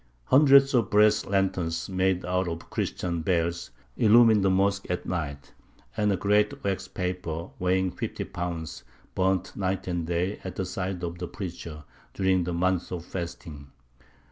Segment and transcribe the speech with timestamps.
[0.23, 5.53] Hundreds of brass lanterns, made out of Christian bells, illumined the mosque at night,
[5.95, 8.83] and a great wax taper, weighing fifty pounds,
[9.13, 11.83] burnt night and day at the side of the preacher
[12.15, 13.67] during the month of fasting.